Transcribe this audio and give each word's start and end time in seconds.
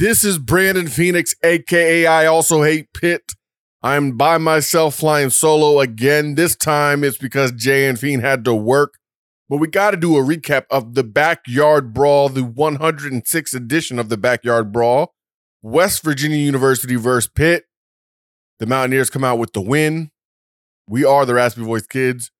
This 0.00 0.24
is 0.24 0.38
Brandon 0.38 0.88
Phoenix, 0.88 1.34
aka 1.44 2.06
I 2.06 2.24
also 2.24 2.62
hate 2.62 2.90
Pitt. 2.94 3.34
I'm 3.82 4.16
by 4.16 4.38
myself 4.38 4.94
flying 4.94 5.28
solo 5.28 5.78
again. 5.78 6.36
This 6.36 6.56
time 6.56 7.04
it's 7.04 7.18
because 7.18 7.52
Jay 7.52 7.86
and 7.86 7.98
Fiend 7.98 8.22
had 8.22 8.42
to 8.46 8.54
work. 8.54 8.94
But 9.50 9.58
we 9.58 9.68
got 9.68 9.90
to 9.90 9.98
do 9.98 10.16
a 10.16 10.22
recap 10.22 10.64
of 10.70 10.94
the 10.94 11.04
Backyard 11.04 11.92
Brawl, 11.92 12.30
the 12.30 12.40
106th 12.40 13.54
edition 13.54 13.98
of 13.98 14.08
the 14.08 14.16
Backyard 14.16 14.72
Brawl. 14.72 15.12
West 15.60 16.02
Virginia 16.02 16.38
University 16.38 16.96
versus 16.96 17.28
Pitt. 17.28 17.64
The 18.58 18.64
Mountaineers 18.64 19.10
come 19.10 19.22
out 19.22 19.38
with 19.38 19.52
the 19.52 19.60
win. 19.60 20.12
We 20.88 21.04
are 21.04 21.26
the 21.26 21.34
Raspy 21.34 21.62
Voice 21.62 21.86
Kids. 21.86 22.30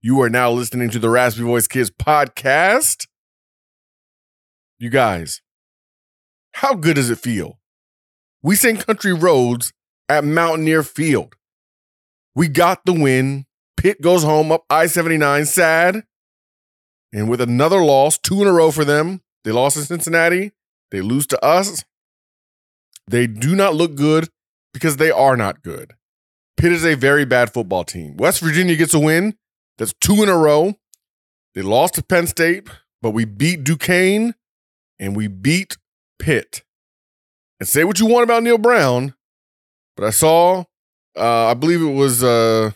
You 0.00 0.20
are 0.22 0.30
now 0.30 0.52
listening 0.52 0.90
to 0.90 1.00
the 1.00 1.10
Raspy 1.10 1.42
Voice 1.42 1.66
Kids 1.66 1.90
podcast. 1.90 3.08
You 4.78 4.88
guys, 4.88 5.42
how 6.54 6.74
good 6.74 6.96
does 6.96 7.10
it 7.10 7.18
feel? 7.18 7.58
We 8.42 8.56
sing 8.56 8.76
country 8.76 9.12
roads 9.12 9.72
at 10.08 10.24
Mountaineer 10.24 10.82
Field. 10.82 11.34
We 12.34 12.48
got 12.48 12.84
the 12.84 12.92
win. 12.92 13.46
Pitt 13.76 14.00
goes 14.00 14.22
home 14.22 14.52
up 14.52 14.64
I 14.70 14.86
79 14.86 15.46
sad. 15.46 16.04
And 17.12 17.28
with 17.28 17.40
another 17.40 17.82
loss, 17.82 18.18
two 18.18 18.42
in 18.42 18.48
a 18.48 18.52
row 18.52 18.70
for 18.70 18.84
them, 18.84 19.22
they 19.44 19.52
lost 19.52 19.76
in 19.76 19.84
Cincinnati. 19.84 20.52
They 20.90 21.00
lose 21.00 21.26
to 21.28 21.44
us. 21.44 21.84
They 23.06 23.26
do 23.26 23.56
not 23.56 23.74
look 23.74 23.94
good 23.94 24.28
because 24.72 24.96
they 24.96 25.10
are 25.10 25.36
not 25.36 25.62
good. 25.62 25.94
Pitt 26.56 26.72
is 26.72 26.84
a 26.84 26.94
very 26.94 27.24
bad 27.24 27.52
football 27.52 27.84
team. 27.84 28.16
West 28.16 28.40
Virginia 28.40 28.76
gets 28.76 28.94
a 28.94 28.98
win. 28.98 29.36
That's 29.78 29.94
two 30.00 30.22
in 30.22 30.28
a 30.28 30.36
row. 30.36 30.74
They 31.54 31.62
lost 31.62 31.94
to 31.94 32.02
Penn 32.02 32.26
State, 32.26 32.68
but 33.00 33.10
we 33.10 33.24
beat 33.24 33.64
Duquesne 33.64 34.34
and 34.98 35.16
we 35.16 35.28
beat 35.28 35.76
Pitt. 36.18 36.62
And 37.60 37.68
say 37.68 37.84
what 37.84 37.98
you 37.98 38.06
want 38.06 38.24
about 38.24 38.42
Neal 38.42 38.58
Brown, 38.58 39.14
but 39.96 40.06
I 40.06 40.10
saw, 40.10 40.64
uh, 41.16 41.46
I 41.46 41.54
believe 41.54 41.82
it 41.82 41.92
was, 41.92 42.22
uh, 42.22 42.70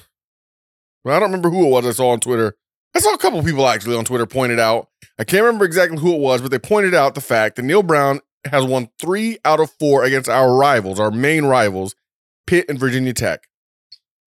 I 1.06 1.18
don't 1.18 1.30
remember 1.30 1.50
who 1.50 1.66
it 1.66 1.70
was 1.70 1.86
I 1.86 1.92
saw 1.92 2.10
on 2.10 2.20
Twitter. 2.20 2.56
I 2.94 2.98
saw 2.98 3.14
a 3.14 3.18
couple 3.18 3.42
people 3.42 3.66
actually 3.68 3.96
on 3.96 4.04
Twitter 4.04 4.26
pointed 4.26 4.58
out. 4.58 4.88
I 5.18 5.24
can't 5.24 5.44
remember 5.44 5.64
exactly 5.64 5.98
who 5.98 6.14
it 6.14 6.20
was, 6.20 6.42
but 6.42 6.50
they 6.50 6.58
pointed 6.58 6.94
out 6.94 7.14
the 7.14 7.20
fact 7.20 7.56
that 7.56 7.62
Neal 7.62 7.82
Brown 7.82 8.20
has 8.44 8.64
won 8.64 8.88
three 9.00 9.38
out 9.44 9.60
of 9.60 9.70
four 9.78 10.04
against 10.04 10.28
our 10.28 10.54
rivals, 10.54 10.98
our 10.98 11.10
main 11.10 11.44
rivals, 11.44 11.94
Pitt 12.46 12.66
and 12.68 12.78
Virginia 12.78 13.12
Tech. 13.12 13.46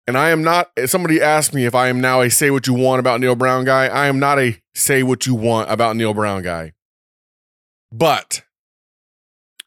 And 0.06 0.18
I 0.18 0.30
am 0.30 0.42
not, 0.42 0.70
somebody 0.86 1.20
asked 1.20 1.54
me 1.54 1.64
if 1.64 1.74
I 1.74 1.88
am 1.88 2.00
now 2.00 2.20
a 2.20 2.30
say 2.30 2.50
what 2.50 2.66
you 2.66 2.74
want 2.74 2.98
about 2.98 3.20
Neal 3.20 3.36
Brown 3.36 3.64
guy. 3.64 3.86
I 3.86 4.08
am 4.08 4.18
not 4.18 4.40
a 4.40 4.60
say 4.74 5.04
what 5.04 5.26
you 5.26 5.34
want 5.36 5.70
about 5.70 5.94
Neal 5.94 6.14
Brown 6.14 6.42
guy. 6.42 6.72
But 7.92 8.42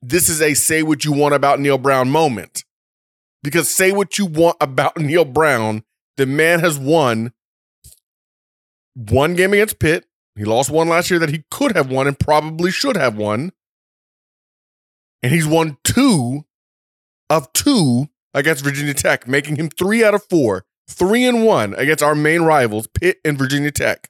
this 0.04 0.28
is 0.28 0.42
a 0.42 0.54
say 0.54 0.84
what 0.84 1.06
you 1.06 1.14
want 1.14 1.34
about 1.34 1.60
Neal 1.60 1.78
Brown 1.78 2.10
moment. 2.10 2.66
Because 3.42 3.70
say 3.70 3.92
what 3.92 4.18
you 4.18 4.26
want 4.26 4.58
about 4.60 4.98
Neal 4.98 5.26
Brown, 5.26 5.84
the 6.18 6.26
man 6.26 6.60
has 6.60 6.78
won 6.78 7.34
one 8.96 9.36
game 9.36 9.54
against 9.54 9.80
Pitt. 9.80 10.06
He 10.36 10.46
lost 10.46 10.70
one 10.70 10.90
last 10.90 11.10
year 11.10 11.20
that 11.20 11.30
he 11.30 11.44
could 11.50 11.76
have 11.76 11.90
won 11.90 12.08
and 12.08 12.20
probably 12.20 12.72
should 12.72 12.98
have 12.98 13.16
won. 13.16 13.52
And 15.22 15.32
he's 15.32 15.48
won 15.48 15.78
two 15.84 16.46
of 17.30 17.52
two 17.54 18.10
against 18.34 18.64
Virginia 18.64 18.94
Tech, 18.94 19.28
making 19.28 19.56
him 19.56 19.70
three 19.70 20.04
out 20.04 20.14
of 20.14 20.24
four, 20.30 20.66
three 20.90 21.26
and 21.26 21.46
one 21.46 21.74
against 21.76 22.04
our 22.04 22.16
main 22.16 22.42
rivals, 22.42 22.88
Pitt 22.88 23.20
and 23.24 23.38
Virginia 23.38 23.72
Tech. 23.72 24.10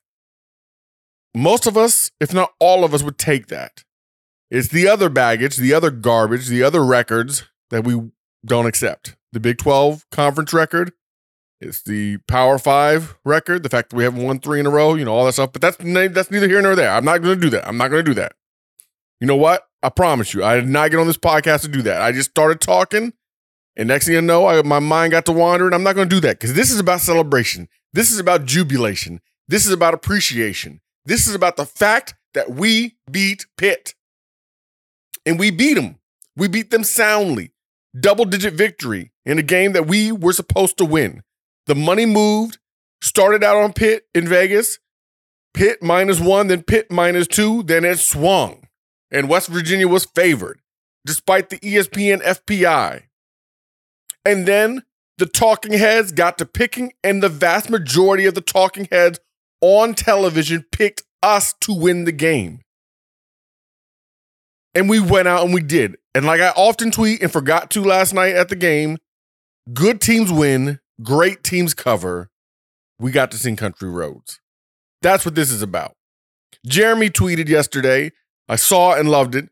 Most 1.36 1.68
of 1.68 1.78
us, 1.78 2.10
if 2.20 2.34
not 2.34 2.54
all 2.60 2.84
of 2.84 2.94
us, 2.94 3.04
would 3.04 3.18
take 3.18 3.48
that. 3.48 3.84
It's 4.54 4.68
the 4.68 4.88
other 4.88 5.10
baggage, 5.10 5.58
the 5.58 5.74
other 5.74 5.90
garbage, 5.90 6.46
the 6.46 6.62
other 6.62 6.86
records 6.86 7.44
that 7.72 7.84
we 7.84 8.12
don't 8.46 8.68
accept. 8.68 9.16
The 9.32 9.40
Big 9.40 9.58
12 9.58 10.06
conference 10.12 10.54
record, 10.54 10.94
it's 11.60 11.82
the 11.82 12.18
Power 12.28 12.60
Five 12.60 13.16
record, 13.26 13.64
the 13.64 13.70
fact 13.70 13.90
that 13.90 13.96
we 13.96 14.04
haven't 14.04 14.22
won 14.22 14.40
three 14.40 14.60
in 14.60 14.68
a 14.68 14.70
row, 14.70 14.94
you 14.94 15.06
know, 15.06 15.14
all 15.16 15.26
that 15.26 15.34
stuff. 15.34 15.54
But 15.54 15.64
that's 15.64 15.78
that's 15.78 16.30
neither 16.30 16.48
here 16.48 16.62
nor 16.62 16.76
there. 16.76 16.92
I'm 16.92 17.04
not 17.04 17.24
going 17.24 17.34
to 17.34 17.42
do 17.42 17.50
that. 17.50 17.68
I'm 17.68 17.78
not 17.78 17.88
going 17.88 18.06
to 18.06 18.12
do 18.12 18.14
that. 18.14 18.34
You 19.20 19.26
know 19.26 19.36
what? 19.36 19.68
I 19.82 19.90
promise 19.90 20.36
you, 20.36 20.44
I 20.44 20.58
did 20.58 20.70
not 20.70 20.92
get 20.92 21.00
on 21.00 21.08
this 21.08 21.18
podcast 21.18 21.62
to 21.62 21.68
do 21.68 21.82
that. 21.82 22.04
I 22.04 22.12
just 22.12 22.30
started 22.30 22.62
talking, 22.62 23.14
and 23.76 23.88
next 23.88 24.06
thing 24.06 24.14
you 24.14 24.22
know, 24.22 24.46
I, 24.46 24.62
my 24.62 24.78
mind 24.78 25.14
got 25.14 25.26
to 25.26 25.32
wander, 25.32 25.66
and 25.66 25.74
I'm 25.74 25.82
not 25.82 25.96
going 25.96 26.08
to 26.08 26.16
do 26.16 26.22
that 26.22 26.40
because 26.40 26.54
this 26.54 26.70
is 26.70 26.80
about 26.80 27.02
celebration. 27.02 27.70
This 27.92 28.12
is 28.12 28.20
about 28.20 28.46
jubilation. 28.46 29.20
This 29.48 29.66
is 29.66 29.72
about 29.72 29.96
appreciation. 29.96 30.80
This 31.06 31.26
is 31.26 31.34
about 31.34 31.56
the 31.56 31.66
fact 31.66 32.14
that 32.36 32.52
we 32.52 32.98
beat 33.10 33.48
Pitt, 33.58 33.96
and 35.26 35.40
we 35.40 35.52
beat 35.52 35.76
them. 35.76 35.98
We 36.36 36.48
beat 36.48 36.72
them 36.72 36.84
soundly, 36.84 37.52
double 38.00 38.26
digit 38.26 38.54
victory 38.54 39.12
in 39.26 39.38
a 39.38 39.44
game 39.44 39.74
that 39.74 39.88
we 39.88 40.12
were 40.12 40.34
supposed 40.34 40.78
to 40.78 40.86
win. 40.86 41.24
The 41.68 41.76
money 41.76 42.06
moved, 42.06 42.58
started 43.02 43.44
out 43.44 43.58
on 43.58 43.74
Pitt 43.74 44.08
in 44.14 44.28
Vegas, 44.28 44.80
Pitt 45.54 45.84
minus 45.84 46.20
one, 46.20 46.48
then 46.48 46.64
Pitt 46.64 46.92
minus 46.92 47.28
two, 47.28 47.64
then 47.64 47.86
it 47.86 48.00
swung. 48.00 48.68
And 49.12 49.30
West 49.30 49.48
Virginia 49.48 49.88
was 49.88 50.06
favored, 50.06 50.60
despite 51.06 51.50
the 51.50 51.60
ESPN 51.60 52.24
FPI. 52.24 53.04
And 54.26 54.48
then 54.48 54.84
the 55.20 55.28
talking 55.28 55.74
heads 55.74 56.12
got 56.12 56.40
to 56.40 56.46
picking, 56.46 56.94
and 57.04 57.22
the 57.22 57.30
vast 57.30 57.70
majority 57.70 58.26
of 58.26 58.34
the 58.34 58.42
talking 58.42 58.88
heads 58.92 59.20
on 59.62 59.94
television 59.94 60.66
picked 60.72 61.04
us 61.22 61.54
to 61.62 61.74
win 61.74 62.06
the 62.06 62.12
game. 62.12 62.62
And 64.76 64.90
we 64.90 65.00
went 65.00 65.28
out 65.28 65.44
and 65.44 65.54
we 65.54 65.62
did. 65.62 65.98
And 66.16 66.26
like 66.26 66.42
I 66.42 66.50
often 66.50 66.92
tweet 66.92 67.22
and 67.22 67.32
forgot 67.32 67.70
to 67.72 67.84
last 67.84 68.14
night 68.14 68.36
at 68.36 68.50
the 68.50 68.56
game, 68.56 68.98
good 69.74 70.02
teams 70.02 70.32
win, 70.32 70.80
great 71.02 71.44
teams 71.44 71.74
cover. 71.74 72.30
We 73.00 73.12
got 73.12 73.32
to 73.32 73.38
sing 73.38 73.56
country 73.56 73.90
roads. 73.90 74.40
That's 75.02 75.26
what 75.26 75.36
this 75.36 75.52
is 75.52 75.62
about. 75.62 75.96
Jeremy 76.66 77.10
tweeted 77.10 77.50
yesterday, 77.50 78.12
I 78.48 78.56
saw 78.56 78.96
and 78.96 79.10
loved 79.10 79.36
it. 79.36 79.50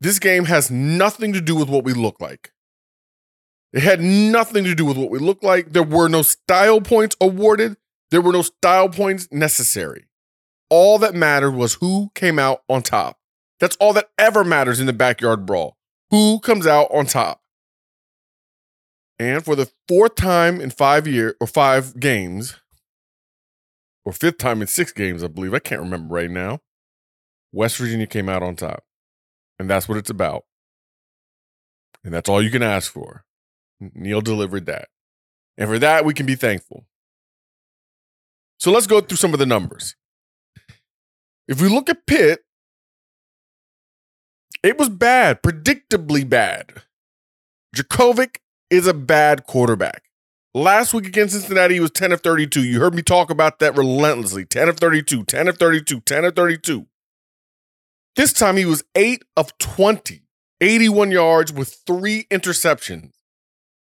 This 0.00 0.18
game 0.18 0.44
has 0.46 0.70
nothing 0.70 1.32
to 1.32 1.40
do 1.40 1.54
with 1.56 1.68
what 1.68 1.84
we 1.84 1.92
look 1.92 2.20
like. 2.20 2.52
It 3.72 3.82
had 3.82 4.00
nothing 4.00 4.64
to 4.64 4.74
do 4.74 4.84
with 4.84 4.98
what 4.98 5.10
we 5.10 5.18
look 5.18 5.42
like. 5.42 5.72
There 5.72 5.82
were 5.82 6.08
no 6.08 6.22
style 6.22 6.80
points 6.80 7.16
awarded. 7.20 7.76
There 8.10 8.20
were 8.20 8.32
no 8.32 8.42
style 8.42 8.88
points 8.90 9.28
necessary. 9.32 10.06
All 10.68 10.98
that 10.98 11.14
mattered 11.14 11.52
was 11.52 11.74
who 11.74 12.10
came 12.14 12.38
out 12.38 12.62
on 12.68 12.82
top. 12.82 13.18
That's 13.62 13.76
all 13.76 13.92
that 13.92 14.10
ever 14.18 14.42
matters 14.42 14.80
in 14.80 14.86
the 14.86 14.92
backyard 14.92 15.46
brawl. 15.46 15.76
Who 16.10 16.40
comes 16.40 16.66
out 16.66 16.88
on 16.90 17.06
top? 17.06 17.42
And 19.20 19.44
for 19.44 19.54
the 19.54 19.70
fourth 19.86 20.16
time 20.16 20.60
in 20.60 20.70
five 20.70 21.06
years 21.06 21.34
or 21.40 21.46
five 21.46 22.00
games, 22.00 22.56
or 24.04 24.12
fifth 24.12 24.38
time 24.38 24.62
in 24.62 24.66
six 24.66 24.90
games, 24.90 25.22
I 25.22 25.28
believe, 25.28 25.54
I 25.54 25.60
can't 25.60 25.80
remember 25.80 26.12
right 26.12 26.28
now, 26.28 26.58
West 27.52 27.76
Virginia 27.76 28.08
came 28.08 28.28
out 28.28 28.42
on 28.42 28.56
top. 28.56 28.82
And 29.60 29.70
that's 29.70 29.88
what 29.88 29.96
it's 29.96 30.10
about. 30.10 30.42
And 32.02 32.12
that's 32.12 32.28
all 32.28 32.42
you 32.42 32.50
can 32.50 32.64
ask 32.64 32.90
for. 32.90 33.24
Neal 33.78 34.22
delivered 34.22 34.66
that. 34.66 34.88
And 35.56 35.68
for 35.68 35.78
that, 35.78 36.04
we 36.04 36.14
can 36.14 36.26
be 36.26 36.34
thankful. 36.34 36.84
So 38.58 38.72
let's 38.72 38.88
go 38.88 39.00
through 39.00 39.18
some 39.18 39.32
of 39.32 39.38
the 39.38 39.46
numbers. 39.46 39.94
If 41.46 41.62
we 41.62 41.68
look 41.68 41.88
at 41.88 42.08
Pitt, 42.08 42.40
it 44.62 44.78
was 44.78 44.88
bad, 44.88 45.42
predictably 45.42 46.28
bad. 46.28 46.82
Jurkovec 47.74 48.36
is 48.70 48.86
a 48.86 48.94
bad 48.94 49.46
quarterback. 49.46 50.04
Last 50.54 50.92
week 50.92 51.06
against 51.06 51.34
Cincinnati, 51.34 51.74
he 51.74 51.80
was 51.80 51.90
10 51.90 52.12
of 52.12 52.20
32. 52.20 52.62
You 52.62 52.80
heard 52.80 52.94
me 52.94 53.02
talk 53.02 53.30
about 53.30 53.58
that 53.58 53.76
relentlessly 53.76 54.44
10 54.44 54.68
of 54.68 54.76
32, 54.76 55.24
10 55.24 55.48
of 55.48 55.56
32, 55.56 56.00
10 56.00 56.24
of 56.24 56.36
32. 56.36 56.86
This 58.16 58.34
time 58.34 58.58
he 58.58 58.66
was 58.66 58.84
8 58.94 59.24
of 59.36 59.56
20, 59.58 60.22
81 60.60 61.10
yards 61.10 61.52
with 61.52 61.80
three 61.86 62.24
interceptions. 62.30 63.12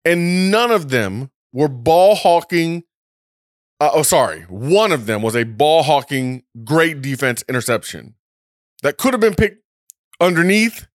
And 0.06 0.52
none 0.52 0.72
of 0.72 0.90
them 0.90 1.32
were 1.52 1.68
ball 1.68 2.16
hawking. 2.16 2.84
Uh, 3.80 3.90
oh, 3.94 4.04
sorry. 4.04 4.42
One 4.44 4.92
of 4.92 5.08
them 5.08 5.24
was 5.24 5.36
a 5.36 5.44
ball 5.44 5.82
hawking, 5.82 6.44
great 6.64 7.02
defense 7.02 7.44
interception 7.50 8.14
that 8.84 8.98
could 8.98 9.14
have 9.14 9.22
been 9.22 9.36
picked 9.36 9.61
underneath, 10.22 10.88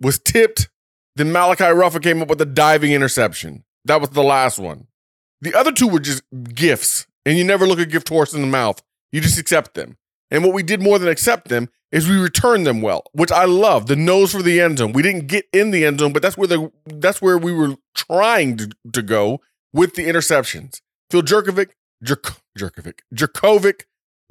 was 0.00 0.18
tipped. 0.18 0.70
Then 1.16 1.32
Malachi 1.32 1.64
Ruffa 1.64 2.02
came 2.02 2.22
up 2.22 2.28
with 2.28 2.40
a 2.40 2.46
diving 2.46 2.92
interception. 2.92 3.64
That 3.84 4.00
was 4.00 4.10
the 4.10 4.22
last 4.22 4.58
one. 4.58 4.86
The 5.40 5.54
other 5.54 5.72
two 5.72 5.88
were 5.88 6.00
just 6.00 6.22
gifts, 6.54 7.06
and 7.26 7.36
you 7.36 7.44
never 7.44 7.66
look 7.66 7.78
a 7.78 7.86
gift 7.86 8.08
horse 8.08 8.32
in 8.32 8.40
the 8.40 8.46
mouth. 8.46 8.82
You 9.12 9.20
just 9.20 9.38
accept 9.38 9.74
them. 9.74 9.98
And 10.30 10.42
what 10.42 10.54
we 10.54 10.62
did 10.62 10.82
more 10.82 10.98
than 10.98 11.08
accept 11.08 11.48
them 11.48 11.68
is 11.92 12.08
we 12.08 12.16
returned 12.16 12.66
them 12.66 12.82
well, 12.82 13.04
which 13.12 13.30
I 13.30 13.44
love. 13.44 13.86
The 13.86 13.94
nose 13.94 14.32
for 14.32 14.42
the 14.42 14.60
end 14.60 14.78
zone. 14.78 14.92
We 14.92 15.02
didn't 15.02 15.28
get 15.28 15.46
in 15.52 15.70
the 15.70 15.84
end 15.84 16.00
zone, 16.00 16.12
but 16.12 16.22
that's 16.22 16.36
where 16.36 16.48
the 16.48 16.72
that's 16.86 17.22
where 17.22 17.38
we 17.38 17.52
were 17.52 17.76
trying 17.94 18.56
to, 18.56 18.70
to 18.92 19.02
go 19.02 19.40
with 19.72 19.94
the 19.94 20.06
interceptions. 20.06 20.80
Phil 21.10 21.22
Jerkovic, 21.22 21.70
Jerk, 22.02 22.34
Jurkovec, 22.58 23.00
Jurkovec 23.14 23.82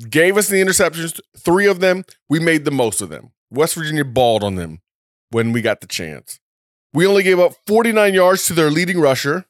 gave 0.10 0.38
us 0.38 0.50
the 0.50 0.62
interceptions, 0.62 1.20
three 1.38 1.68
of 1.68 1.80
them. 1.80 2.04
We 2.30 2.40
made 2.40 2.66
the 2.66 2.72
most 2.72 3.02
of 3.02 3.10
them. 3.10 3.32
West 3.54 3.76
Virginia 3.76 4.04
balled 4.04 4.44
on 4.44 4.56
them 4.56 4.82
when 5.30 5.52
we 5.52 5.62
got 5.62 5.80
the 5.80 5.88
chance. 5.88 6.40
We 6.94 7.06
only 7.08 7.24
gave 7.24 7.40
up 7.40 7.54
49 7.68 8.14
yards 8.14 8.46
to 8.48 8.54
their 8.54 8.72
leading 8.72 9.00
rusher, 9.00 9.46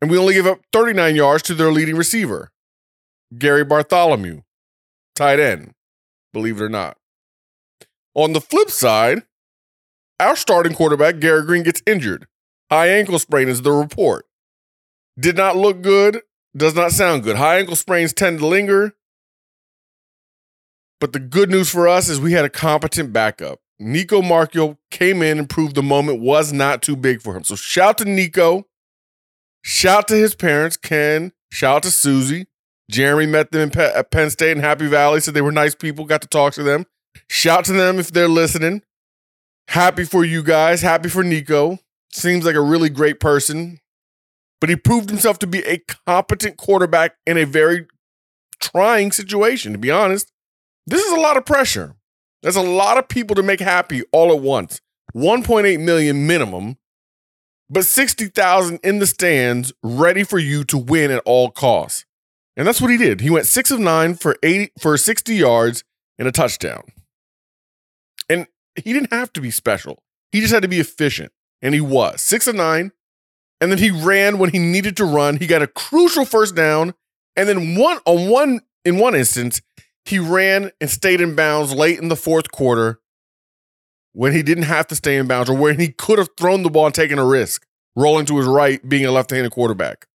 and 0.00 0.10
we 0.10 0.18
only 0.18 0.34
gave 0.34 0.46
up 0.46 0.60
39 0.72 1.16
yards 1.16 1.42
to 1.44 1.54
their 1.54 1.72
leading 1.72 1.96
receiver, 1.96 2.50
Gavin 3.36 3.68
Bartholomew, 3.68 4.42
tight 5.14 5.40
end, 5.40 5.74
believe 6.32 6.60
it 6.60 6.64
or 6.64 6.68
not. 6.68 6.96
On 8.14 8.32
the 8.32 8.40
flip 8.40 8.70
side, 8.70 9.22
our 10.18 10.34
starting 10.34 10.74
quarterback, 10.74 11.20
Garrett 11.20 11.46
Greene, 11.46 11.62
gets 11.62 11.82
injured. 11.86 12.26
High 12.70 12.88
ankle 12.88 13.18
sprain 13.18 13.48
is 13.48 13.62
the 13.62 13.72
report. 13.72 14.26
Did 15.18 15.36
not 15.36 15.56
look 15.56 15.80
good, 15.82 16.22
does 16.56 16.74
not 16.74 16.92
sound 16.92 17.22
good. 17.22 17.36
High 17.36 17.58
ankle 17.58 17.76
sprains 17.76 18.12
tend 18.12 18.40
to 18.40 18.46
linger. 18.46 18.94
But 21.00 21.12
the 21.12 21.20
good 21.20 21.50
news 21.50 21.70
for 21.70 21.86
us 21.86 22.08
is 22.08 22.20
we 22.20 22.32
had 22.32 22.44
a 22.44 22.50
competent 22.50 23.12
backup. 23.12 23.60
Nico 23.78 24.20
Marchiol 24.20 24.76
came 24.90 25.22
in 25.22 25.38
and 25.38 25.48
proved 25.48 25.74
the 25.76 25.82
moment 25.82 26.20
was 26.20 26.52
not 26.52 26.82
too 26.82 26.96
big 26.96 27.22
for 27.22 27.36
him. 27.36 27.44
So 27.44 27.54
shout 27.54 27.98
to 27.98 28.04
Nico. 28.04 28.64
Shout 29.62 30.08
to 30.08 30.14
his 30.16 30.34
parents, 30.34 30.76
Ken. 30.76 31.32
Shout 31.50 31.84
to 31.84 31.90
Susie. 31.90 32.46
Jeremy 32.90 33.26
met 33.26 33.52
them 33.52 33.70
at 33.76 34.10
Penn 34.10 34.30
State 34.30 34.52
and 34.52 34.60
Happy 34.60 34.88
Valley, 34.88 35.20
said 35.20 35.34
they 35.34 35.42
were 35.42 35.52
nice 35.52 35.74
people, 35.74 36.04
got 36.04 36.22
to 36.22 36.28
talk 36.28 36.54
to 36.54 36.62
them. 36.62 36.86
Shout 37.28 37.64
to 37.66 37.72
them 37.72 37.98
if 37.98 38.10
they're 38.10 38.28
listening. 38.28 38.82
Happy 39.68 40.04
for 40.04 40.24
you 40.24 40.42
guys. 40.42 40.80
Happy 40.80 41.08
for 41.08 41.22
Nico. 41.22 41.78
Seems 42.10 42.44
like 42.44 42.54
a 42.54 42.60
really 42.60 42.88
great 42.88 43.20
person. 43.20 43.80
But 44.60 44.70
he 44.70 44.76
proved 44.76 45.10
himself 45.10 45.38
to 45.40 45.46
be 45.46 45.60
a 45.60 45.78
competent 46.06 46.56
quarterback 46.56 47.16
in 47.26 47.36
a 47.36 47.44
very 47.44 47.86
trying 48.60 49.12
situation, 49.12 49.72
to 49.72 49.78
be 49.78 49.90
honest. 49.90 50.32
This 50.88 51.04
is 51.04 51.12
a 51.12 51.20
lot 51.20 51.36
of 51.36 51.44
pressure. 51.44 51.96
There's 52.42 52.56
a 52.56 52.62
lot 52.62 52.96
of 52.96 53.08
people 53.08 53.36
to 53.36 53.42
make 53.42 53.60
happy 53.60 54.04
all 54.10 54.32
at 54.32 54.40
once. 54.40 54.80
1.8 55.14 55.80
million 55.80 56.26
minimum, 56.26 56.78
but 57.68 57.84
60,000 57.84 58.80
in 58.82 58.98
the 58.98 59.06
stands 59.06 59.70
ready 59.82 60.24
for 60.24 60.38
you 60.38 60.64
to 60.64 60.78
win 60.78 61.10
at 61.10 61.22
all 61.26 61.50
costs. 61.50 62.06
And 62.56 62.66
that's 62.66 62.80
what 62.80 62.90
he 62.90 62.96
did. 62.96 63.20
He 63.20 63.28
went 63.28 63.44
6 63.44 63.70
of 63.70 63.80
9 63.80 64.14
for 64.14 64.36
80 64.42 64.72
for 64.80 64.96
60 64.96 65.34
yards 65.34 65.84
and 66.18 66.26
a 66.26 66.32
touchdown. 66.32 66.84
And 68.30 68.46
he 68.74 68.94
didn't 68.94 69.12
have 69.12 69.30
to 69.34 69.42
be 69.42 69.50
special. 69.50 70.02
He 70.32 70.40
just 70.40 70.54
had 70.54 70.62
to 70.62 70.68
be 70.68 70.80
efficient, 70.80 71.32
and 71.60 71.74
he 71.74 71.82
was. 71.82 72.22
6 72.22 72.46
of 72.46 72.54
9. 72.54 72.92
And 73.60 73.70
then 73.70 73.78
he 73.78 73.90
ran 73.90 74.38
when 74.38 74.50
he 74.50 74.58
needed 74.58 74.96
to 74.96 75.04
run. 75.04 75.36
He 75.36 75.46
got 75.46 75.62
a 75.62 75.66
crucial 75.66 76.24
first 76.24 76.54
down, 76.54 76.94
and 77.36 77.46
then 77.46 77.76
one 77.76 77.98
on 78.06 78.30
one 78.30 78.60
in 78.86 78.96
one 78.96 79.14
instance, 79.14 79.60
he 80.08 80.18
ran 80.18 80.70
and 80.80 80.88
stayed 80.88 81.20
in 81.20 81.34
bounds 81.34 81.74
late 81.74 81.98
in 81.98 82.08
the 82.08 82.16
fourth 82.16 82.50
quarter 82.50 82.98
when 84.12 84.32
he 84.32 84.42
didn't 84.42 84.64
have 84.64 84.86
to 84.86 84.96
stay 84.96 85.16
in 85.16 85.28
bounds 85.28 85.50
or 85.50 85.56
when 85.56 85.78
he 85.78 85.88
could 85.88 86.18
have 86.18 86.30
thrown 86.38 86.62
the 86.62 86.70
ball 86.70 86.86
and 86.86 86.94
taken 86.94 87.18
a 87.18 87.24
risk, 87.24 87.66
rolling 87.94 88.24
to 88.24 88.38
his 88.38 88.46
right, 88.46 88.86
being 88.88 89.04
a 89.04 89.10
left-handed 89.10 89.52
quarterback. 89.52 90.06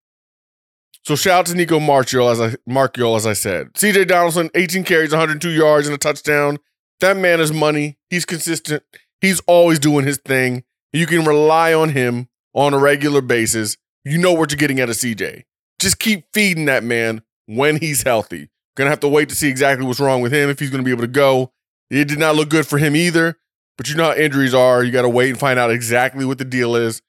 So 1.05 1.15
shout 1.15 1.41
out 1.41 1.47
to 1.47 1.55
Nico 1.55 1.79
Marchiol, 1.79 2.33
as 2.33 2.41
I 2.41 2.55
Marchiol, 2.69 3.17
as 3.17 3.27
I 3.27 3.35
said. 3.35 3.75
CJ 3.75 4.09
Donaldson, 4.09 4.49
18 4.55 4.85
carries, 4.85 5.11
102 5.11 5.51
yards, 5.51 5.87
and 5.87 5.95
a 5.95 5.99
touchdown. 5.99 6.59
That 7.01 7.19
man 7.19 7.41
is 7.41 7.53
money. 7.53 7.99
He's 8.09 8.25
consistent. 8.25 8.83
He's 9.21 9.41
always 9.41 9.79
doing 9.79 10.07
his 10.07 10.19
thing. 10.19 10.65
You 10.93 11.07
can 11.07 11.25
rely 11.25 11.75
on 11.75 11.91
him 11.91 12.29
on 12.55 12.73
a 12.73 12.79
regular 12.79 13.21
basis. 13.21 13.77
You 14.05 14.17
know 14.17 14.33
what 14.33 14.53
you're 14.53 14.57
getting 14.57 14.81
out 14.81 14.89
of 14.89 14.97
CJ. 14.97 15.43
Just 15.79 15.99
keep 15.99 16.25
feeding 16.33 16.65
that 16.65 16.83
man 16.83 17.23
when 17.47 17.77
he's 17.77 18.05
healthy. 18.05 18.49
Gonna 18.77 18.91
have 18.91 19.01
to 19.01 19.09
wait 19.09 19.29
to 19.29 19.35
see 19.35 19.49
exactly 19.49 19.87
what's 19.87 20.01
wrong 20.01 20.23
with 20.23 20.33
him 20.33 20.49
if 20.49 20.59
he's 20.59 20.71
gonna 20.71 20.83
be 20.83 20.91
able 20.91 21.03
to 21.03 21.09
go. 21.09 21.53
It 21.91 22.09
did 22.09 22.19
not 22.19 22.37
look 22.37 22.49
good 22.49 22.67
for 22.67 22.79
him 22.79 22.97
either. 22.97 23.37
But 23.77 23.89
you 23.89 23.97
know 23.97 24.05
how 24.05 24.15
injuries 24.15 24.55
are. 24.55 24.85
You 24.85 24.93
got 24.93 25.03
to 25.03 25.09
wait 25.09 25.31
and 25.31 25.39
find 25.39 25.59
out 25.59 25.71
exactly 25.71 26.25
what 26.25 26.39
the 26.39 26.45
deal 26.45 26.77
is 26.77 27.03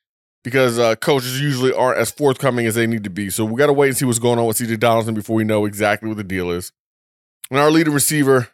because 0.44 0.80
uh, 0.80 0.96
coaches 0.96 1.40
usually 1.40 1.74
aren't 1.74 2.00
as 2.00 2.12
forthcoming 2.12 2.66
as 2.66 2.76
they 2.76 2.88
need 2.88 3.04
to 3.04 3.10
be. 3.10 3.30
So 3.30 3.46
we 3.46 3.58
got 3.58 3.68
to 3.68 3.74
wait 3.74 3.90
and 3.90 3.98
see 3.98 4.06
what's 4.06 4.20
going 4.20 4.40
on 4.40 4.46
with 4.46 4.58
CJ 4.58 4.80
Donaldson 4.80 5.14
before 5.14 5.36
we 5.36 5.44
know 5.44 5.66
exactly 5.66 6.08
what 6.08 6.18
the 6.18 6.24
deal 6.24 6.52
is. 6.52 6.72
And 7.50 7.60
our 7.60 7.70
leading 7.70 7.94
receiver, 7.94 8.50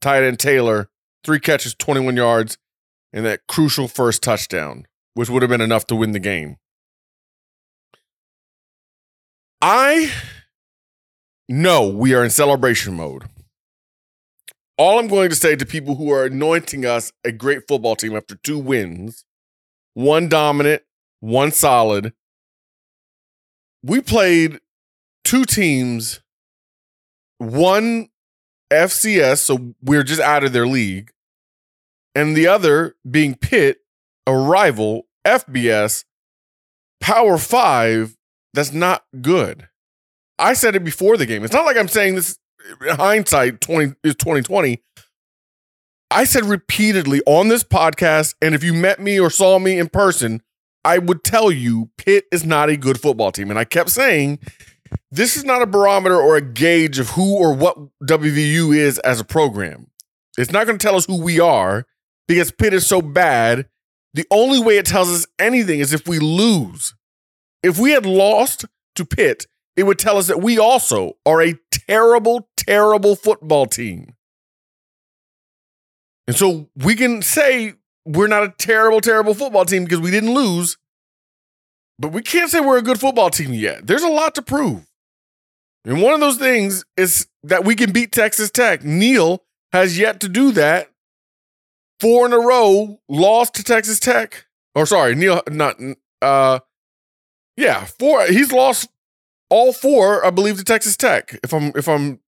tight 0.00 0.22
end 0.22 0.38
Taylor, 0.38 0.88
three 1.24 1.40
catches, 1.40 1.74
21 1.74 2.16
yards, 2.16 2.58
and 3.12 3.24
that 3.24 3.46
crucial 3.48 3.88
first 3.88 4.22
touchdown, 4.22 4.86
which 5.14 5.28
would 5.30 5.42
have 5.42 5.50
been 5.50 5.60
enough 5.60 5.86
to 5.86 5.96
win 5.96 6.12
the 6.12 6.20
game. 6.20 6.58
I 9.60 10.12
no, 11.48 11.88
we 11.88 12.14
are 12.14 12.24
in 12.24 12.30
celebration 12.30 12.94
mode. 12.94 13.24
All 14.78 14.98
I'm 14.98 15.08
going 15.08 15.30
to 15.30 15.36
say 15.36 15.56
to 15.56 15.64
people 15.64 15.94
who 15.96 16.10
are 16.12 16.24
anointing 16.26 16.84
us 16.84 17.12
a 17.24 17.32
great 17.32 17.66
football 17.66 17.96
team 17.96 18.14
after 18.14 18.34
two 18.34 18.58
wins, 18.58 19.24
one 19.94 20.28
dominant, 20.28 20.82
one 21.20 21.50
solid, 21.52 22.12
we 23.82 24.00
played 24.00 24.60
two 25.24 25.44
teams, 25.44 26.20
one 27.38 28.08
FCS, 28.70 29.38
so 29.38 29.74
we're 29.82 30.02
just 30.02 30.20
out 30.20 30.44
of 30.44 30.52
their 30.52 30.66
league, 30.66 31.10
and 32.14 32.36
the 32.36 32.46
other 32.46 32.96
being 33.08 33.34
Pitt, 33.34 33.78
a 34.26 34.36
rival, 34.36 35.06
FBS, 35.26 36.04
Power 37.00 37.38
Five, 37.38 38.16
that's 38.52 38.72
not 38.72 39.04
good. 39.20 39.68
I 40.38 40.52
said 40.52 40.76
it 40.76 40.84
before 40.84 41.16
the 41.16 41.26
game. 41.26 41.44
It's 41.44 41.54
not 41.54 41.64
like 41.64 41.76
I'm 41.76 41.88
saying 41.88 42.14
this 42.14 42.38
uh, 42.86 42.96
hindsight 42.96 43.60
20 43.60 43.94
is 44.04 44.14
2020. 44.16 44.82
I 46.10 46.24
said 46.24 46.44
repeatedly 46.44 47.20
on 47.26 47.48
this 47.48 47.64
podcast, 47.64 48.34
and 48.40 48.54
if 48.54 48.62
you 48.62 48.72
met 48.72 49.00
me 49.00 49.18
or 49.18 49.30
saw 49.30 49.58
me 49.58 49.78
in 49.78 49.88
person, 49.88 50.42
I 50.84 50.98
would 50.98 51.24
tell 51.24 51.50
you 51.50 51.90
Pitt 51.98 52.26
is 52.30 52.44
not 52.44 52.68
a 52.68 52.76
good 52.76 53.00
football 53.00 53.32
team. 53.32 53.50
And 53.50 53.58
I 53.58 53.64
kept 53.64 53.90
saying 53.90 54.38
this 55.10 55.36
is 55.36 55.44
not 55.44 55.62
a 55.62 55.66
barometer 55.66 56.16
or 56.16 56.36
a 56.36 56.40
gauge 56.40 56.98
of 56.98 57.10
who 57.10 57.36
or 57.36 57.54
what 57.54 57.76
WVU 58.04 58.76
is 58.76 58.98
as 59.00 59.18
a 59.18 59.24
program. 59.24 59.88
It's 60.38 60.52
not 60.52 60.66
going 60.66 60.78
to 60.78 60.86
tell 60.86 60.96
us 60.96 61.06
who 61.06 61.20
we 61.20 61.40
are 61.40 61.86
because 62.28 62.52
Pitt 62.52 62.74
is 62.74 62.86
so 62.86 63.02
bad. 63.02 63.68
The 64.14 64.26
only 64.30 64.60
way 64.60 64.78
it 64.78 64.86
tells 64.86 65.10
us 65.10 65.26
anything 65.38 65.80
is 65.80 65.92
if 65.92 66.06
we 66.06 66.18
lose. 66.18 66.94
If 67.62 67.78
we 67.78 67.90
had 67.90 68.06
lost 68.06 68.64
to 68.94 69.04
Pitt, 69.04 69.46
it 69.76 69.84
would 69.84 69.98
tell 69.98 70.16
us 70.16 70.26
that 70.28 70.40
we 70.40 70.58
also 70.58 71.16
are 71.26 71.42
a 71.42 71.54
terrible, 71.70 72.48
terrible 72.56 73.14
football 73.14 73.66
team. 73.66 74.14
And 76.26 76.36
so 76.36 76.68
we 76.76 76.94
can 76.96 77.22
say 77.22 77.74
we're 78.04 78.26
not 78.26 78.42
a 78.42 78.54
terrible, 78.58 79.00
terrible 79.00 79.34
football 79.34 79.64
team 79.64 79.84
because 79.84 80.00
we 80.00 80.10
didn't 80.10 80.34
lose, 80.34 80.76
but 81.98 82.12
we 82.12 82.22
can't 82.22 82.50
say 82.50 82.60
we're 82.60 82.78
a 82.78 82.82
good 82.82 83.00
football 83.00 83.30
team 83.30 83.52
yet. 83.52 83.86
There's 83.86 84.02
a 84.02 84.08
lot 84.08 84.34
to 84.36 84.42
prove. 84.42 84.86
And 85.84 86.02
one 86.02 86.14
of 86.14 86.20
those 86.20 86.36
things 86.36 86.84
is 86.96 87.28
that 87.44 87.64
we 87.64 87.76
can 87.76 87.92
beat 87.92 88.10
Texas 88.10 88.50
Tech. 88.50 88.82
Neal 88.82 89.44
has 89.72 89.98
yet 89.98 90.20
to 90.20 90.28
do 90.28 90.50
that. 90.52 90.90
Four 92.00 92.26
in 92.26 92.32
a 92.32 92.38
row 92.38 93.00
lost 93.08 93.54
to 93.54 93.62
Texas 93.62 94.00
Tech. 94.00 94.46
Or 94.74 94.84
sorry, 94.84 95.14
Neal, 95.14 95.42
not 95.48 95.76
uh 96.20 96.58
yeah, 97.56 97.84
four 97.84 98.26
he's 98.26 98.52
lost 98.52 98.88
all 99.48 99.72
four, 99.72 100.24
I 100.24 100.30
believe, 100.30 100.58
to 100.58 100.64
Texas 100.64 100.96
Tech. 100.96 101.38
If 101.42 101.52
I'm 101.52 101.72
if 101.76 101.88
I'm 101.88 102.20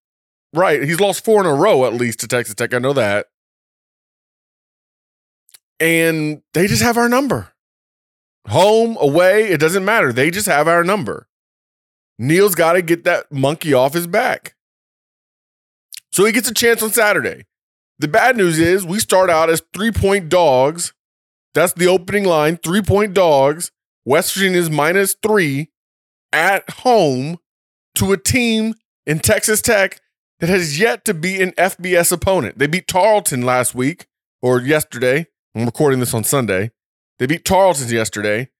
right, 0.55 0.83
he's 0.83 1.01
lost 1.01 1.25
four 1.25 1.41
in 1.41 1.47
a 1.47 1.55
row 1.55 1.85
at 1.85 1.95
least 1.95 2.21
to 2.21 2.29
Texas 2.29 2.55
Tech. 2.55 2.75
I 2.75 2.79
know 2.79 2.93
that. 2.93 3.27
And 5.81 6.43
they 6.55 6.67
just 6.67 6.83
have 6.83 6.97
our 6.97 7.09
number. 7.09 7.53
Home, 8.49 8.97
away, 9.01 9.49
it 9.49 9.61
doesn't 9.61 9.85
matter. 9.85 10.13
They 10.13 10.31
just 10.31 10.47
have 10.47 10.67
our 10.67 10.83
number. 10.83 11.29
Neal's 12.19 12.55
got 12.55 12.73
to 12.73 12.83
get 12.83 13.05
that 13.05 13.31
monkey 13.31 13.73
off 13.73 13.95
his 13.95 14.07
back. 14.07 14.57
So 16.11 16.25
he 16.25 16.33
gets 16.33 16.51
a 16.51 16.55
chance 16.55 16.83
on 16.83 16.91
Saturday. 16.91 17.45
The 17.99 18.09
bad 18.09 18.37
news 18.37 18.59
is 18.59 18.85
we 18.85 18.99
start 18.99 19.31
out 19.31 19.51
as 19.51 19.63
three 19.73 19.93
point 19.93 20.29
dogs. 20.29 20.95
That's 21.55 21.73
the 21.73 21.87
opening 21.87 22.25
line 22.25 22.57
three 22.57 22.83
point 22.83 23.15
dogs. 23.15 23.71
West 24.05 24.35
Virginia 24.35 24.59
is 24.59 24.71
minus 24.71 25.15
three 25.23 25.71
at 26.33 26.69
home 26.71 27.39
to 27.97 28.13
a 28.13 28.17
team 28.17 28.75
in 29.07 29.19
Texas 29.19 29.61
Tech 29.61 30.01
that 30.41 30.49
has 30.49 30.79
yet 30.79 31.05
to 31.05 31.15
beat 31.15 31.41
an 31.41 31.53
FBS 31.53 32.13
opponent. 32.13 32.59
They 32.59 32.67
beat 32.67 32.87
Tarleton 32.87 33.43
last 33.43 33.75
week 33.75 34.07
or 34.41 34.61
yesterday. 34.61 35.27
I'm 35.55 35.65
recording 35.65 36.01
this 36.01 36.15
on 36.15 36.25
Sunday. 36.25 36.71
They 37.19 37.27
beat 37.27 37.45
Tarleton 37.45 37.89
yesterday. 37.89 38.51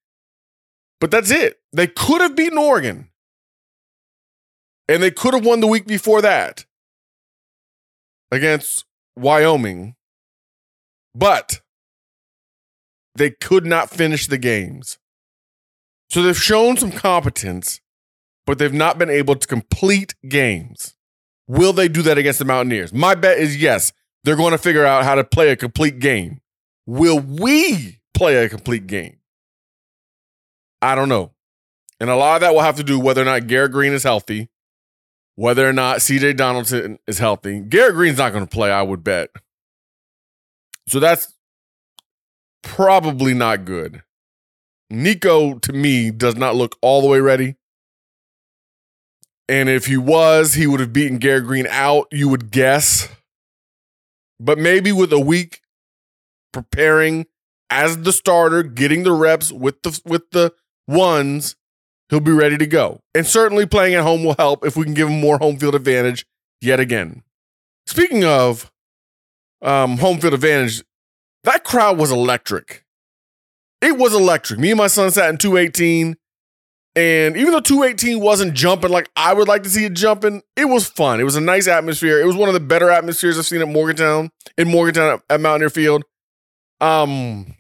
But 1.01 1.11
that's 1.11 1.31
it. 1.31 1.61
They 1.73 1.87
could 1.87 2.21
have 2.21 2.35
beaten 2.35 2.59
Oregon. 2.59 3.11
And 4.89 5.03
they 5.03 5.11
could 5.11 5.35
have 5.35 5.45
won 5.45 5.61
the 5.61 5.67
week 5.67 5.87
before 5.87 6.23
that 6.23 6.65
against 8.33 8.85
Wyoming. 9.17 9.95
But 11.15 11.61
they 13.15 13.31
could 13.31 13.67
not 13.67 13.91
finish 13.91 14.27
the 14.27 14.39
games. 14.39 14.99
So 16.09 16.23
they've 16.23 16.41
shown 16.41 16.77
some 16.77 16.91
competence, 16.91 17.81
but 18.47 18.59
they've 18.59 18.73
not 18.73 18.99
been 18.99 19.11
able 19.11 19.37
to 19.37 19.47
complete 19.47 20.15
games. 20.29 20.95
Will 21.47 21.73
they 21.73 21.89
do 21.89 22.03
that 22.03 22.19
against 22.19 22.39
the 22.39 22.45
Mountaineers? 22.45 22.93
My 22.93 23.15
bet 23.15 23.39
is 23.39 23.57
yes. 23.57 23.93
They're 24.25 24.37
going 24.37 24.53
to 24.53 24.59
figure 24.59 24.85
out 24.85 25.05
how 25.05 25.15
to 25.15 25.25
play 25.25 25.51
a 25.51 25.57
complete 25.57 25.99
game. 25.99 26.41
Will 26.87 27.21
we 27.21 28.01
play 28.15 28.37
a 28.45 28.49
complete 28.49 28.87
game? 28.87 29.19
I 30.83 30.95
don't 30.95 31.09
know. 31.09 31.33
And 32.01 32.11
a 32.11 32.17
lot 32.17 32.37
of 32.37 32.41
that 32.43 32.55
will 32.55 32.63
have 32.63 32.77
to 32.77 32.85
do 32.85 32.99
whether 32.99 33.23
or 33.23 33.25
not 33.25 33.47
Garrett 33.47 33.73
Greene 33.73 33.93
is 33.93 34.05
healthy, 34.05 34.49
whether 35.35 35.69
or 35.69 35.73
not 35.73 35.99
CJ 35.99 36.37
Donaldson 36.37 36.99
is 37.07 37.19
healthy. 37.19 37.61
Garrett 37.61 37.95
Greene's 37.95 38.19
not 38.19 38.33
going 38.33 38.47
to 38.47 38.51
play, 38.51 38.71
I 38.71 38.83
would 38.83 39.03
bet. 39.03 39.31
So 40.89 41.01
that's 41.01 41.35
probably 42.63 43.35
not 43.35 43.65
good. 43.65 44.03
Nico, 44.91 45.59
to 45.59 45.73
me, 45.73 46.11
does 46.11 46.37
not 46.37 46.57
look 46.57 46.77
all 46.81 47.01
the 47.01 47.09
way 47.09 47.21
ready. 47.21 47.57
And 49.49 49.69
if 49.69 49.87
he 49.87 49.97
was, 49.97 50.55
he 50.55 50.67
would 50.67 50.81
have 50.81 50.93
beaten 50.93 51.19
Garrett 51.19 51.47
Greene 51.47 51.67
out, 51.69 52.07
you 52.11 52.29
would 52.29 52.51
guess. 52.51 53.09
But 54.39 54.59
maybe 54.59 54.93
with 54.93 55.13
a 55.13 55.19
week 55.19 55.63
preparing 56.53 57.27
as 57.71 58.03
the 58.03 58.13
starter, 58.13 58.63
getting 58.63 59.03
the 59.03 59.13
reps 59.13 59.51
with 59.53 59.83
the 59.83 60.01
with 60.05 60.31
the 60.31 60.53
ones, 60.87 61.57
he'll 62.09 62.21
be 62.21 62.33
ready 62.33 62.57
to 62.59 62.67
go. 62.67 63.01
And 63.15 63.27
certainly 63.27 63.67
playing 63.67 63.95
at 63.95 64.03
home 64.03 64.25
will 64.25 64.37
help 64.39 64.65
if 64.65 64.77
we 64.77 64.85
can 64.85 64.95
give 64.95 65.09
him 65.09 65.21
more 65.21 65.39
home 65.39 65.59
field 65.59 65.75
advantage 65.75 66.27
yet 66.61 66.81
again. 66.81 67.23
Speaking 67.87 68.25
of 68.25 68.71
um, 69.63 69.99
home 69.99 70.19
field 70.19 70.35
advantage, 70.35 70.85
that 71.45 71.65
crowd 71.65 71.99
was 71.99 72.11
electric. 72.11 72.85
It 73.81 73.97
was 73.97 74.15
electric. 74.15 74.59
Me 74.59 74.71
and 74.71 74.79
my 74.79 74.89
son 74.89 75.11
sat 75.11 75.31
in 75.31 75.39
218. 75.39 76.17
And 76.97 77.37
even 77.37 77.53
though 77.53 77.61
218 77.61 78.21
wasn't 78.21 78.55
jumping 78.55 78.91
like 78.91 79.09
I 79.15 79.33
would 79.33 79.47
like 79.47 79.63
to 79.63 79.71
see 79.71 79.85
it 79.85 79.93
jumping, 79.93 80.43
it 80.57 80.65
was 80.65 80.89
fun. 80.89 81.21
It 81.21 81.25
was 81.25 81.37
a 81.37 81.41
nice 81.41 81.69
atmosphere. 81.69 82.21
It 82.21 82.27
was 82.27 82.35
one 82.35 82.49
of 82.49 82.55
the 82.55 82.61
better 82.61 82.91
atmospheres 82.91 83.39
I've 83.39 83.47
seen 83.47 83.61
at 83.61 83.69
Morgantown, 83.69 84.31
in 84.57 84.69
Morgantown 84.69 85.21
at 85.31 85.41
Mountaineer 85.41 85.71
Field. 85.71 86.05
Um, 86.81 87.55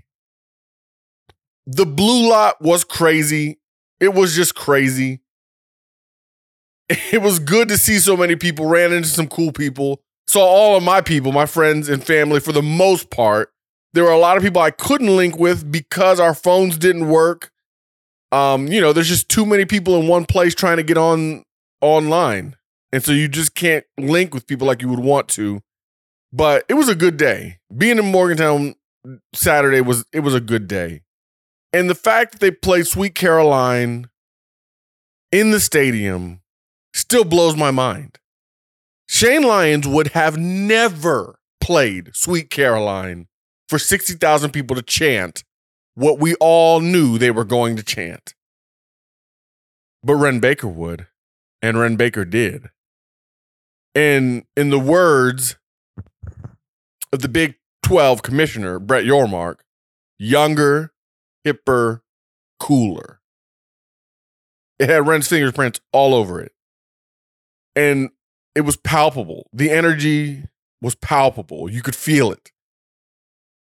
the 1.66 1.86
blue 1.86 2.28
lot 2.28 2.60
was 2.60 2.82
crazy. 2.82 3.60
It 4.00 4.14
was 4.14 4.34
just 4.34 4.54
crazy. 4.54 5.20
It 7.12 7.20
was 7.20 7.38
good 7.38 7.68
to 7.68 7.76
see 7.76 7.98
so 7.98 8.16
many 8.16 8.34
people, 8.34 8.64
ran 8.64 8.92
into 8.92 9.08
some 9.08 9.28
cool 9.28 9.52
people, 9.52 10.00
saw 10.26 10.40
all 10.40 10.74
of 10.74 10.82
my 10.82 11.02
people, 11.02 11.32
my 11.32 11.44
friends 11.44 11.86
and 11.90 12.02
family 12.02 12.40
for 12.40 12.52
the 12.52 12.62
most 12.62 13.10
part. 13.10 13.52
There 13.98 14.04
were 14.04 14.12
a 14.12 14.16
lot 14.16 14.36
of 14.36 14.44
people 14.44 14.62
I 14.62 14.70
couldn't 14.70 15.16
link 15.16 15.40
with 15.40 15.72
because 15.72 16.20
our 16.20 16.32
phones 16.32 16.78
didn't 16.78 17.08
work. 17.08 17.50
Um, 18.30 18.68
you 18.68 18.80
know, 18.80 18.92
there's 18.92 19.08
just 19.08 19.28
too 19.28 19.44
many 19.44 19.64
people 19.64 20.00
in 20.00 20.06
one 20.06 20.24
place 20.24 20.54
trying 20.54 20.76
to 20.76 20.84
get 20.84 20.96
on 20.96 21.42
online. 21.80 22.54
And 22.92 23.02
so 23.02 23.10
you 23.10 23.26
just 23.26 23.56
can't 23.56 23.84
link 23.98 24.32
with 24.32 24.46
people 24.46 24.68
like 24.68 24.82
you 24.82 24.88
would 24.88 25.00
want 25.00 25.26
to. 25.30 25.62
But 26.32 26.64
it 26.68 26.74
was 26.74 26.88
a 26.88 26.94
good 26.94 27.16
day. 27.16 27.58
Being 27.76 27.98
in 27.98 28.04
Morgantown 28.04 28.76
Saturday 29.34 29.80
was 29.80 30.04
it 30.12 30.20
was 30.20 30.32
a 30.32 30.40
good 30.40 30.68
day. 30.68 31.02
And 31.72 31.90
the 31.90 31.96
fact 31.96 32.30
that 32.30 32.40
they 32.40 32.52
played 32.52 32.86
Sweet 32.86 33.16
Caroline 33.16 34.08
in 35.32 35.50
the 35.50 35.58
stadium 35.58 36.40
still 36.94 37.24
blows 37.24 37.56
my 37.56 37.72
mind. 37.72 38.20
Shane 39.08 39.42
Lyons 39.42 39.88
would 39.88 40.12
have 40.12 40.38
never 40.38 41.40
played 41.60 42.14
Sweet 42.14 42.48
Caroline 42.48 43.26
for 43.68 43.78
60,000 43.78 44.50
people 44.50 44.76
to 44.76 44.82
chant 44.82 45.44
what 45.94 46.18
we 46.18 46.34
all 46.36 46.80
knew 46.80 47.18
they 47.18 47.30
were 47.30 47.44
going 47.44 47.76
to 47.76 47.82
chant. 47.82 48.34
But 50.02 50.14
Wren 50.14 50.40
Baker 50.40 50.68
would, 50.68 51.08
and 51.60 51.78
Wren 51.78 51.96
Baker 51.96 52.24
did. 52.24 52.70
And 53.94 54.44
in 54.56 54.70
the 54.70 54.78
words 54.78 55.56
of 57.12 57.20
the 57.20 57.28
Big 57.28 57.56
12 57.82 58.22
commissioner, 58.22 58.78
Brett 58.78 59.04
Yormark, 59.04 59.56
younger, 60.18 60.92
hipper, 61.46 62.02
cooler. 62.60 63.20
It 64.78 64.88
had 64.88 65.06
Wren's 65.06 65.28
fingerprints 65.28 65.80
all 65.92 66.14
over 66.14 66.40
it. 66.40 66.52
And 67.74 68.10
it 68.54 68.60
was 68.60 68.76
palpable. 68.76 69.48
The 69.52 69.70
energy 69.70 70.44
was 70.80 70.94
palpable. 70.94 71.70
You 71.70 71.82
could 71.82 71.96
feel 71.96 72.30
it. 72.30 72.52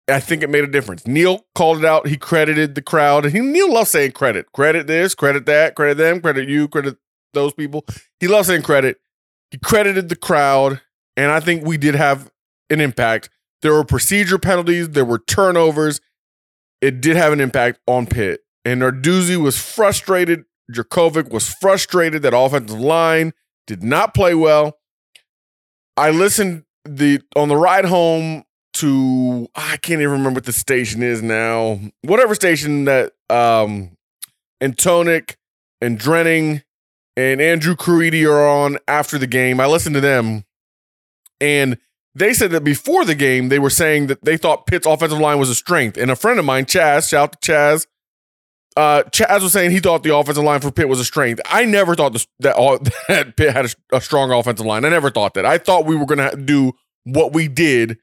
I 0.07 0.19
think 0.19 0.43
it 0.43 0.49
made 0.49 0.63
a 0.63 0.67
difference. 0.67 1.07
Neal 1.07 1.45
called 1.55 1.79
it 1.79 1.85
out. 1.85 2.07
He 2.07 2.17
credited 2.17 2.75
the 2.75 2.81
crowd. 2.81 3.25
And 3.25 3.33
he, 3.33 3.41
Neal 3.41 3.73
loves 3.73 3.89
saying 3.89 4.11
credit. 4.11 4.51
Credit 4.51 4.85
this, 4.85 5.15
credit 5.15 5.45
that, 5.47 5.75
credit 5.75 5.97
them, 5.97 6.21
credit 6.21 6.47
you, 6.47 6.67
credit 6.67 6.97
those 7.33 7.53
people. 7.53 7.85
He 8.19 8.27
loves 8.27 8.47
saying 8.47 8.61
credit. 8.61 8.99
He 9.49 9.57
credited 9.57 10.09
the 10.09 10.15
crowd. 10.15 10.81
And 11.17 11.31
I 11.31 11.39
think 11.39 11.65
we 11.65 11.77
did 11.77 11.95
have 11.95 12.31
an 12.69 12.81
impact. 12.81 13.29
There 13.61 13.73
were 13.73 13.83
procedure 13.83 14.37
penalties, 14.37 14.89
there 14.89 15.05
were 15.05 15.19
turnovers. 15.19 16.01
It 16.81 17.01
did 17.01 17.15
have 17.15 17.33
an 17.33 17.41
impact 17.41 17.79
on 17.87 18.05
Pitt. 18.05 18.41
And 18.63 18.81
Narduzzi 18.81 19.37
was 19.37 19.57
frustrated. 19.57 20.45
Jurkovec 20.71 21.31
was 21.31 21.49
frustrated 21.49 22.21
that 22.23 22.35
offensive 22.35 22.79
line 22.79 23.33
did 23.65 23.83
not 23.83 24.13
play 24.13 24.35
well. 24.35 24.77
I 25.97 26.11
listened 26.11 26.63
the 26.83 27.21
on 27.35 27.49
the 27.49 27.55
ride 27.55 27.85
home 27.85 28.43
to 28.75 29.47
I 29.55 29.77
can't 29.77 30.01
even 30.01 30.11
remember 30.11 30.37
what 30.37 30.45
the 30.45 30.53
station 30.53 31.03
is 31.03 31.21
now. 31.21 31.79
Whatever 32.01 32.35
station 32.35 32.85
that 32.85 33.13
um 33.29 33.91
Antonic 34.61 35.37
and 35.81 35.99
Drenning 35.99 36.63
and 37.17 37.41
Andrew 37.41 37.75
Caridi 37.75 38.29
are 38.29 38.47
on 38.47 38.77
after 38.87 39.17
the 39.17 39.27
game. 39.27 39.59
I 39.59 39.67
listened 39.67 39.95
to 39.95 40.01
them, 40.01 40.45
and 41.39 41.77
they 42.13 42.33
said 42.33 42.51
that 42.51 42.63
before 42.63 43.05
the 43.05 43.15
game, 43.15 43.49
they 43.49 43.59
were 43.59 43.69
saying 43.69 44.07
that 44.07 44.23
they 44.23 44.37
thought 44.37 44.67
Pitt's 44.67 44.87
offensive 44.87 45.19
line 45.19 45.39
was 45.39 45.49
a 45.49 45.55
strength. 45.55 45.97
And 45.97 46.09
a 46.09 46.15
friend 46.15 46.39
of 46.39 46.45
mine, 46.45 46.65
Chaz, 46.65 47.09
shout 47.09 47.23
out 47.23 47.41
to 47.41 47.51
Chaz, 47.51 47.87
uh, 48.77 49.03
Chaz 49.03 49.41
was 49.41 49.53
saying 49.53 49.71
he 49.71 49.79
thought 49.79 50.03
the 50.03 50.15
offensive 50.15 50.43
line 50.43 50.59
for 50.59 50.71
Pitt 50.71 50.89
was 50.89 50.99
a 50.99 51.05
strength. 51.05 51.41
I 51.45 51.65
never 51.65 51.95
thought 51.95 52.25
that, 52.39 52.55
all, 52.55 52.77
that 53.07 53.37
Pitt 53.37 53.53
had 53.53 53.65
a, 53.65 53.97
a, 53.97 54.01
strong 54.01 54.31
offensive 54.31 54.65
line. 54.65 54.83
I 54.83 54.89
never 54.89 55.09
thought 55.09 55.33
that. 55.35 55.45
I 55.45 55.57
thought 55.57 55.85
we 55.85 55.95
were 55.95 56.05
going 56.05 56.29
to 56.29 56.35
do 56.35 56.73
what 57.05 57.33
we 57.33 57.47
did 57.47 57.97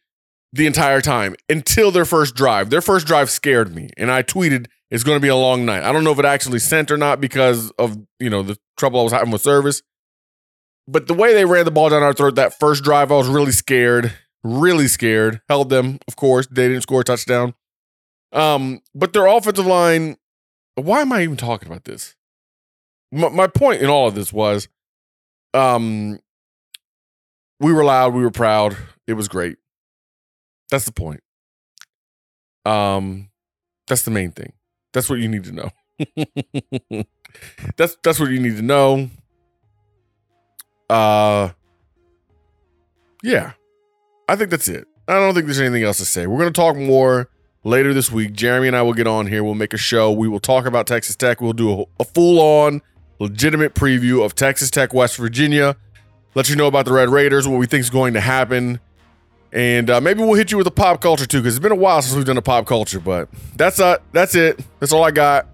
the 0.52 0.66
entire 0.66 1.00
time 1.00 1.34
until 1.48 1.90
their 1.90 2.04
first 2.04 2.34
drive. 2.34 2.70
Their 2.70 2.82
first 2.82 3.06
drive 3.06 3.30
scared 3.30 3.74
me, 3.74 3.90
and 3.96 4.10
I 4.10 4.22
tweeted 4.22 4.66
it's 4.90 5.04
going 5.04 5.16
to 5.16 5.22
be 5.22 5.28
a 5.28 5.36
long 5.36 5.64
night. 5.64 5.82
I 5.82 5.92
don't 5.92 6.04
know 6.04 6.12
if 6.12 6.18
it 6.18 6.24
actually 6.24 6.58
sent 6.58 6.90
or 6.90 6.96
not 6.96 7.20
because 7.20 7.70
of 7.72 7.96
you 8.18 8.30
know 8.30 8.42
the 8.42 8.58
trouble 8.76 9.00
I 9.00 9.04
was 9.04 9.12
having 9.12 9.30
with 9.30 9.42
service. 9.42 9.82
But 10.88 11.06
the 11.06 11.14
way 11.14 11.32
they 11.32 11.44
ran 11.44 11.64
the 11.64 11.70
ball 11.70 11.88
down 11.88 12.02
our 12.02 12.12
throat 12.12 12.34
that 12.34 12.58
first 12.58 12.82
drive, 12.82 13.12
I 13.12 13.16
was 13.16 13.28
really 13.28 13.52
scared, 13.52 14.12
really 14.42 14.88
scared. 14.88 15.40
Held 15.48 15.70
them, 15.70 16.00
of 16.08 16.16
course. 16.16 16.48
They 16.50 16.68
didn't 16.68 16.82
score 16.82 17.02
a 17.02 17.04
touchdown. 17.04 17.54
Um, 18.32 18.80
but 18.94 19.12
their 19.12 19.26
offensive 19.26 19.66
line. 19.66 20.16
Why 20.74 21.02
am 21.02 21.12
I 21.12 21.22
even 21.22 21.36
talking 21.36 21.68
about 21.68 21.84
this? 21.84 22.16
My, 23.12 23.28
my 23.28 23.46
point 23.46 23.82
in 23.82 23.90
all 23.90 24.08
of 24.08 24.14
this 24.14 24.32
was, 24.32 24.68
um, 25.52 26.18
we 27.60 27.74
were 27.74 27.84
loud, 27.84 28.14
we 28.14 28.22
were 28.22 28.30
proud, 28.30 28.76
it 29.06 29.12
was 29.12 29.28
great. 29.28 29.58
That's 30.72 30.86
the 30.86 30.92
point. 30.92 31.20
Um, 32.64 33.28
that's 33.86 34.04
the 34.04 34.10
main 34.10 34.30
thing. 34.30 34.54
That's 34.94 35.10
what 35.10 35.18
you 35.18 35.28
need 35.28 35.44
to 35.44 35.52
know. 35.52 35.70
that's 37.76 37.98
that's 38.02 38.18
what 38.18 38.30
you 38.30 38.40
need 38.40 38.56
to 38.56 38.62
know. 38.62 39.10
Uh 40.88 41.50
yeah. 43.22 43.52
I 44.26 44.34
think 44.36 44.48
that's 44.48 44.66
it. 44.66 44.88
I 45.06 45.18
don't 45.18 45.34
think 45.34 45.44
there's 45.44 45.60
anything 45.60 45.82
else 45.82 45.98
to 45.98 46.06
say. 46.06 46.26
We're 46.26 46.46
to 46.46 46.50
talk 46.50 46.76
more 46.76 47.28
later 47.64 47.92
this 47.92 48.10
week. 48.10 48.32
Jeremy 48.32 48.68
and 48.68 48.76
I 48.76 48.80
will 48.80 48.94
get 48.94 49.06
on 49.06 49.26
here. 49.26 49.44
We'll 49.44 49.54
make 49.54 49.74
a 49.74 49.78
show. 49.78 50.10
We 50.10 50.26
will 50.26 50.40
talk 50.40 50.64
about 50.64 50.86
Texas 50.86 51.16
Tech. 51.16 51.42
We'll 51.42 51.52
do 51.52 51.82
a, 51.82 51.84
a 52.00 52.04
full 52.06 52.40
on, 52.40 52.80
legitimate 53.18 53.74
preview 53.74 54.24
of 54.24 54.34
Texas 54.34 54.70
Tech, 54.70 54.94
West 54.94 55.18
Virginia. 55.18 55.76
Let 56.34 56.48
you 56.48 56.56
know 56.56 56.66
about 56.66 56.86
the 56.86 56.94
Red 56.94 57.10
Raiders, 57.10 57.46
what 57.46 57.58
we 57.58 57.66
think 57.66 57.82
is 57.82 57.90
going 57.90 58.14
to 58.14 58.20
happen. 58.20 58.80
And 59.52 59.90
uh, 59.90 60.00
maybe 60.00 60.20
we'll 60.20 60.34
hit 60.34 60.50
you 60.50 60.56
with 60.56 60.66
a 60.66 60.72
pop 60.72 61.02
culture 61.02 61.26
too, 61.26 61.40
because 61.40 61.54
it's 61.54 61.62
been 61.62 61.72
a 61.72 61.76
while 61.76 62.00
since 62.00 62.16
we've 62.16 62.24
done 62.24 62.38
a 62.38 62.42
pop 62.42 62.66
culture. 62.66 63.00
But 63.00 63.28
that's 63.56 63.80
uh, 63.80 63.98
that's 64.12 64.34
it. 64.34 64.64
That's 64.80 64.92
all 64.92 65.04
I 65.04 65.10
got. 65.10 65.46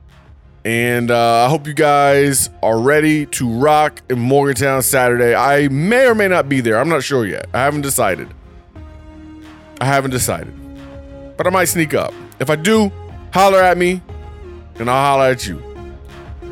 And 0.64 1.10
uh, 1.10 1.46
I 1.46 1.48
hope 1.48 1.66
you 1.66 1.74
guys 1.74 2.50
are 2.62 2.78
ready 2.78 3.26
to 3.26 3.48
rock 3.48 4.02
in 4.10 4.18
Morgantown 4.18 4.82
Saturday. 4.82 5.34
I 5.34 5.68
may 5.68 6.06
or 6.06 6.14
may 6.14 6.28
not 6.28 6.48
be 6.48 6.60
there. 6.60 6.78
I'm 6.78 6.88
not 6.88 7.02
sure 7.02 7.26
yet. 7.26 7.46
I 7.54 7.58
haven't 7.58 7.82
decided. 7.82 8.28
I 9.80 9.86
haven't 9.86 10.10
decided. 10.10 10.54
But 11.36 11.46
I 11.46 11.50
might 11.50 11.66
sneak 11.66 11.94
up. 11.94 12.12
If 12.38 12.50
I 12.50 12.56
do, 12.56 12.92
holler 13.32 13.60
at 13.60 13.78
me 13.78 14.02
and 14.78 14.90
I'll 14.90 15.16
holler 15.16 15.30
at 15.30 15.46
you. 15.46 15.62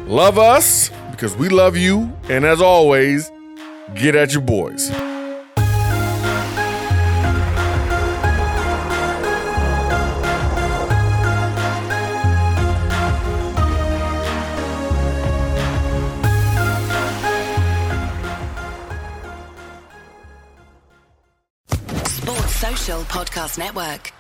Love 0.07 0.39
us 0.39 0.91
because 1.11 1.37
we 1.37 1.49
love 1.49 1.77
you. 1.77 2.13
And 2.29 2.45
as 2.45 2.61
always, 2.61 3.31
get 3.95 4.15
at 4.15 4.33
your 4.33 4.43
boys. 4.43 4.91
Podcast 23.17 23.57
Network. 23.57 24.16